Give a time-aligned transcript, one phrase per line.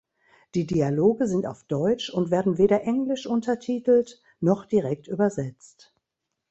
[0.55, 5.93] Die Dialoge sind auf Deutsch und werden weder Englisch untertitelt noch direkt übersetzt.